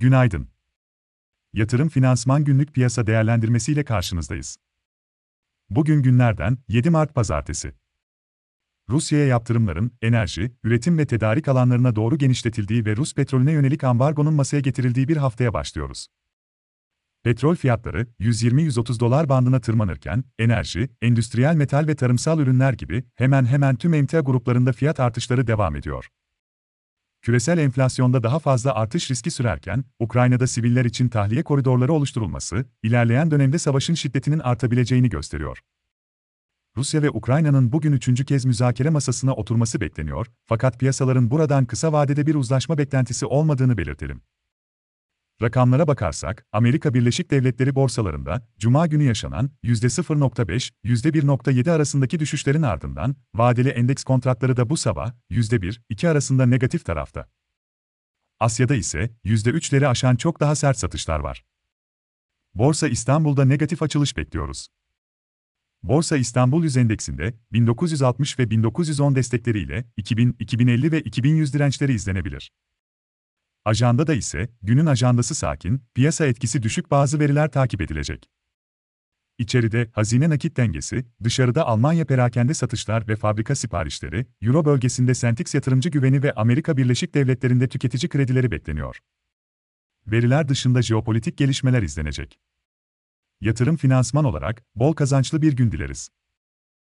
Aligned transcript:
Günaydın. 0.00 0.48
Yatırım 1.52 1.88
Finansman 1.88 2.44
Günlük 2.44 2.74
Piyasa 2.74 3.06
Değerlendirmesi 3.06 3.72
ile 3.72 3.84
karşınızdayız. 3.84 4.56
Bugün 5.70 6.02
günlerden 6.02 6.58
7 6.68 6.90
Mart 6.90 7.14
Pazartesi. 7.14 7.72
Rusya'ya 8.88 9.26
yaptırımların 9.26 9.92
enerji, 10.02 10.52
üretim 10.64 10.98
ve 10.98 11.06
tedarik 11.06 11.48
alanlarına 11.48 11.96
doğru 11.96 12.18
genişletildiği 12.18 12.86
ve 12.86 12.96
Rus 12.96 13.14
petrolüne 13.14 13.52
yönelik 13.52 13.84
ambargonun 13.84 14.34
masaya 14.34 14.60
getirildiği 14.60 15.08
bir 15.08 15.16
haftaya 15.16 15.52
başlıyoruz. 15.52 16.06
Petrol 17.22 17.54
fiyatları 17.54 18.06
120-130 18.20 19.00
dolar 19.00 19.28
bandına 19.28 19.60
tırmanırken, 19.60 20.24
enerji, 20.38 20.90
endüstriyel 21.02 21.54
metal 21.54 21.86
ve 21.86 21.96
tarımsal 21.96 22.38
ürünler 22.38 22.72
gibi 22.72 23.04
hemen 23.14 23.44
hemen 23.44 23.76
tüm 23.76 23.94
emtia 23.94 24.20
gruplarında 24.20 24.72
fiyat 24.72 25.00
artışları 25.00 25.46
devam 25.46 25.76
ediyor. 25.76 26.08
Küresel 27.22 27.58
enflasyonda 27.58 28.22
daha 28.22 28.38
fazla 28.38 28.74
artış 28.74 29.10
riski 29.10 29.30
sürerken, 29.30 29.84
Ukrayna'da 29.98 30.46
siviller 30.46 30.84
için 30.84 31.08
tahliye 31.08 31.42
koridorları 31.42 31.92
oluşturulması, 31.92 32.64
ilerleyen 32.82 33.30
dönemde 33.30 33.58
savaşın 33.58 33.94
şiddetinin 33.94 34.38
artabileceğini 34.38 35.08
gösteriyor. 35.08 35.58
Rusya 36.76 37.02
ve 37.02 37.10
Ukrayna'nın 37.10 37.72
bugün 37.72 37.92
üçüncü 37.92 38.24
kez 38.24 38.44
müzakere 38.44 38.90
masasına 38.90 39.32
oturması 39.34 39.80
bekleniyor, 39.80 40.26
fakat 40.46 40.80
piyasaların 40.80 41.30
buradan 41.30 41.64
kısa 41.64 41.92
vadede 41.92 42.26
bir 42.26 42.34
uzlaşma 42.34 42.78
beklentisi 42.78 43.26
olmadığını 43.26 43.78
belirtelim. 43.78 44.22
Rakamlara 45.42 45.88
bakarsak, 45.88 46.46
Amerika 46.52 46.94
Birleşik 46.94 47.30
Devletleri 47.30 47.74
borsalarında, 47.74 48.48
Cuma 48.58 48.86
günü 48.86 49.02
yaşanan 49.02 49.50
%0.5, 49.64 50.70
%1.7 50.84 51.70
arasındaki 51.70 52.20
düşüşlerin 52.20 52.62
ardından, 52.62 53.16
vadeli 53.34 53.68
endeks 53.68 54.04
kontratları 54.04 54.56
da 54.56 54.70
bu 54.70 54.76
sabah, 54.76 55.12
%1-2 55.30 56.08
arasında 56.08 56.46
negatif 56.46 56.84
tarafta. 56.84 57.28
Asya'da 58.40 58.74
ise, 58.74 59.10
%3'leri 59.24 59.86
aşan 59.86 60.16
çok 60.16 60.40
daha 60.40 60.54
sert 60.54 60.78
satışlar 60.78 61.20
var. 61.20 61.44
Borsa 62.54 62.88
İstanbul'da 62.88 63.44
negatif 63.44 63.82
açılış 63.82 64.16
bekliyoruz. 64.16 64.68
Borsa 65.82 66.16
İstanbul 66.16 66.62
Yüz 66.64 66.76
Endeksinde 66.76 67.34
1960 67.52 68.38
ve 68.38 68.50
1910 68.50 69.14
destekleriyle 69.14 69.84
2000, 69.96 70.36
2050 70.38 70.92
ve 70.92 71.00
2100 71.00 71.54
dirençleri 71.54 71.92
izlenebilir. 71.94 72.52
Ajandada 73.70 74.14
ise, 74.14 74.48
günün 74.62 74.86
ajandası 74.86 75.34
sakin, 75.34 75.82
piyasa 75.94 76.26
etkisi 76.26 76.62
düşük 76.62 76.90
bazı 76.90 77.20
veriler 77.20 77.50
takip 77.50 77.80
edilecek. 77.80 78.30
İçeride 79.38 79.90
hazine 79.92 80.30
nakit 80.30 80.56
dengesi, 80.56 81.06
dışarıda 81.24 81.66
Almanya 81.66 82.04
perakende 82.04 82.54
satışlar 82.54 83.08
ve 83.08 83.16
fabrika 83.16 83.54
siparişleri, 83.54 84.26
Euro 84.42 84.64
bölgesinde 84.64 85.14
Sentix 85.14 85.54
yatırımcı 85.54 85.88
güveni 85.88 86.22
ve 86.22 86.32
Amerika 86.32 86.76
Birleşik 86.76 87.14
Devletleri'nde 87.14 87.68
tüketici 87.68 88.08
kredileri 88.08 88.50
bekleniyor. 88.50 88.98
Veriler 90.06 90.48
dışında 90.48 90.82
jeopolitik 90.82 91.38
gelişmeler 91.38 91.82
izlenecek. 91.82 92.40
Yatırım 93.40 93.76
finansman 93.76 94.24
olarak 94.24 94.64
bol 94.74 94.92
kazançlı 94.92 95.42
bir 95.42 95.52
gün 95.52 95.72
dileriz. 95.72 96.10